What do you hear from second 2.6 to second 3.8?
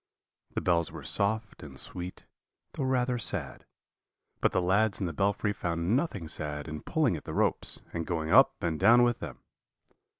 though rather sad;